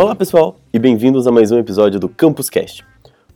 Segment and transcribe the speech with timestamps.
[0.00, 2.82] Olá pessoal e bem-vindos a mais um episódio do Campus Cast.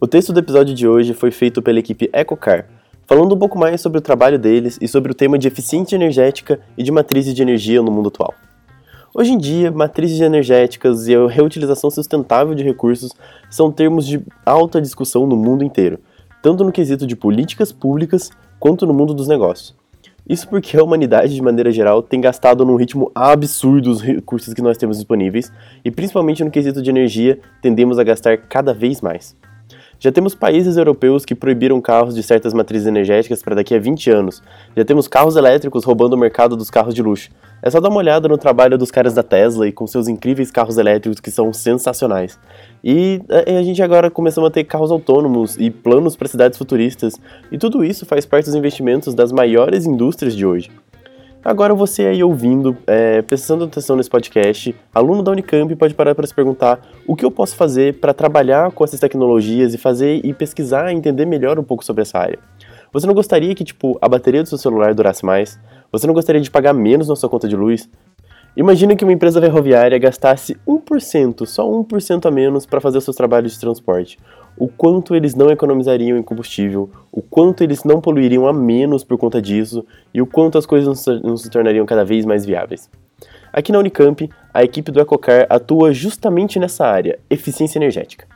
[0.01, 2.67] O texto do episódio de hoje foi feito pela equipe EcoCar,
[3.07, 6.59] falando um pouco mais sobre o trabalho deles e sobre o tema de eficiência energética
[6.75, 8.33] e de matrizes de energia no mundo atual.
[9.15, 13.13] Hoje em dia, matrizes energéticas e a reutilização sustentável de recursos
[13.51, 15.99] são termos de alta discussão no mundo inteiro,
[16.43, 19.84] tanto no quesito de políticas públicas quanto no mundo dos negócios.
[20.27, 24.63] Isso porque a humanidade, de maneira geral, tem gastado num ritmo absurdo os recursos que
[24.63, 25.53] nós temos disponíveis,
[25.85, 29.37] e principalmente no quesito de energia, tendemos a gastar cada vez mais.
[30.05, 34.11] Já temos países europeus que proibiram carros de certas matrizes energéticas para daqui a 20
[34.11, 34.43] anos.
[34.77, 37.31] Já temos carros elétricos roubando o mercado dos carros de luxo.
[37.63, 40.51] É só dar uma olhada no trabalho dos caras da Tesla e com seus incríveis
[40.51, 42.39] carros elétricos que são sensacionais.
[42.85, 47.19] E a gente agora começamos a ter carros autônomos e planos para cidades futuristas,
[47.51, 50.71] e tudo isso faz parte dos investimentos das maiores indústrias de hoje.
[51.45, 56.27] Agora você aí ouvindo, é, prestando atenção nesse podcast, aluno da Unicamp pode parar para
[56.27, 60.33] se perguntar o que eu posso fazer para trabalhar com essas tecnologias e fazer e
[60.33, 62.39] pesquisar e entender melhor um pouco sobre essa área.
[62.95, 65.61] Você não gostaria que tipo a bateria do seu celular durasse mais?
[65.93, 67.91] Você não gostaria de pagar menos na sua conta de luz?
[68.57, 73.53] Imagine que uma empresa ferroviária gastasse 1%, só 1% a menos para fazer seus trabalhos
[73.53, 74.17] de transporte.
[74.57, 79.19] O quanto eles não economizariam em combustível, o quanto eles não poluiriam a menos por
[79.19, 82.89] conta disso e o quanto as coisas não se tornariam cada vez mais viáveis.
[83.53, 88.27] Aqui na Unicamp, a equipe do EcoCar atua justamente nessa área, eficiência energética.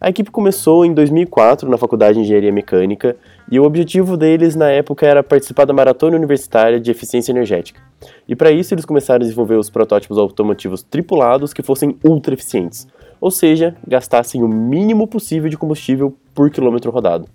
[0.00, 3.16] A equipe começou em 2004 na Faculdade de Engenharia Mecânica
[3.48, 7.80] e o objetivo deles na época era participar da Maratona Universitária de Eficiência Energética.
[8.26, 12.88] E para isso eles começaram a desenvolver os protótipos automotivos tripulados que fossem ultra eficientes,
[13.22, 17.28] ou seja, gastassem o mínimo possível de combustível por quilômetro rodado.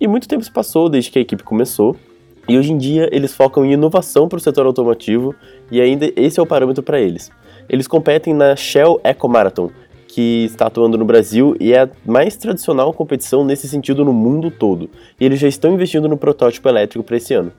[0.00, 1.94] E muito tempo se passou desde que a equipe começou,
[2.48, 5.32] e hoje em dia eles focam em inovação para o setor automotivo
[5.70, 7.30] e ainda esse é o parâmetro para eles.
[7.68, 9.70] Eles competem na Shell Eco Marathon,
[10.08, 14.50] que está atuando no Brasil e é a mais tradicional competição nesse sentido no mundo
[14.50, 14.90] todo.
[15.20, 17.52] E eles já estão investindo no protótipo elétrico para esse ano.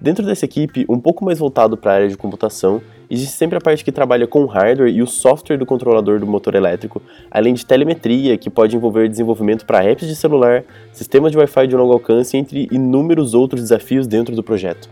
[0.00, 2.80] Dentro dessa equipe, um pouco mais voltado para a área de computação,
[3.10, 6.26] existe sempre a parte que trabalha com o hardware e o software do controlador do
[6.26, 7.00] motor elétrico,
[7.30, 11.76] além de telemetria, que pode envolver desenvolvimento para apps de celular, sistemas de Wi-Fi de
[11.76, 14.88] longo alcance, entre inúmeros outros desafios dentro do projeto.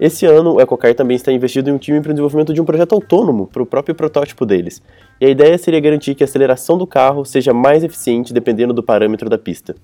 [0.00, 2.64] Esse ano, o EcoCar também está investido em um time para o desenvolvimento de um
[2.64, 4.82] projeto autônomo para o próprio protótipo deles.
[5.20, 8.82] E a ideia seria garantir que a aceleração do carro seja mais eficiente dependendo do
[8.82, 9.76] parâmetro da pista.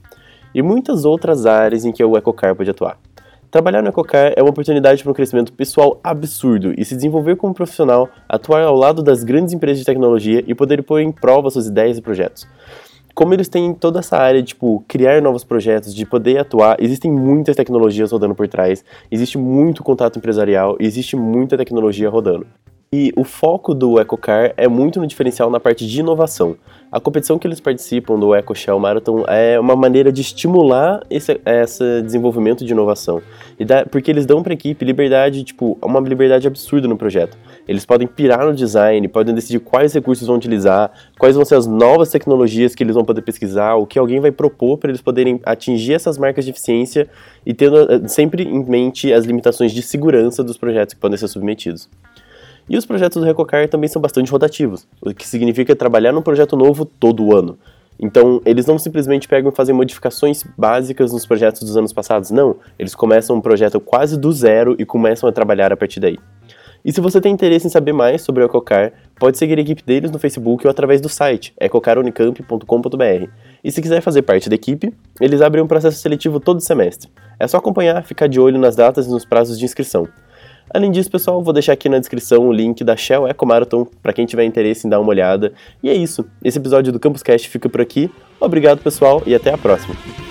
[0.52, 2.98] E muitas outras áreas em que o EcoCar pode atuar.
[3.50, 7.54] Trabalhar no EcoCar é uma oportunidade para um crescimento pessoal absurdo e se desenvolver como
[7.54, 11.66] profissional, atuar ao lado das grandes empresas de tecnologia e poder pôr em prova suas
[11.66, 12.46] ideias e projetos
[13.14, 17.56] como eles têm toda essa área, tipo, criar novos projetos, de poder atuar, existem muitas
[17.56, 22.46] tecnologias rodando por trás, existe muito contato empresarial, existe muita tecnologia rodando.
[22.90, 26.56] E o foco do EcoCar é muito no diferencial na parte de inovação.
[26.90, 31.38] A competição que eles participam do Eco Shell Marathon é uma maneira de estimular esse,
[31.44, 33.20] esse desenvolvimento de inovação.
[33.58, 37.36] E dá, porque eles dão para a equipe liberdade, tipo, uma liberdade absurda no projeto.
[37.68, 41.66] Eles podem pirar no design, podem decidir quais recursos vão utilizar, quais vão ser as
[41.66, 45.38] novas tecnologias que eles vão poder pesquisar, o que alguém vai propor para eles poderem
[45.44, 47.06] atingir essas marcas de eficiência
[47.44, 51.28] e tendo eh, sempre em mente as limitações de segurança dos projetos que podem ser
[51.28, 51.86] submetidos.
[52.68, 56.56] E os projetos do Recocar também são bastante rotativos, o que significa trabalhar num projeto
[56.56, 57.58] novo todo ano.
[58.00, 62.56] Então, eles não simplesmente pegam e fazem modificações básicas nos projetos dos anos passados, não.
[62.78, 66.18] Eles começam um projeto quase do zero e começam a trabalhar a partir daí.
[66.84, 69.82] E se você tem interesse em saber mais sobre o Ecocar, pode seguir a equipe
[69.82, 73.30] deles no Facebook ou através do site ecocarunicamp.com.br.
[73.64, 77.10] E se quiser fazer parte da equipe, eles abrem um processo seletivo todo semestre.
[77.38, 80.06] É só acompanhar, ficar de olho nas datas e nos prazos de inscrição.
[80.72, 84.12] Além disso, pessoal, vou deixar aqui na descrição o link da Shell Eco Marathon para
[84.12, 85.52] quem tiver interesse em dar uma olhada.
[85.82, 86.24] E é isso.
[86.44, 88.10] Esse episódio do Campus Cast fica por aqui.
[88.40, 90.27] Obrigado, pessoal, e até a próxima.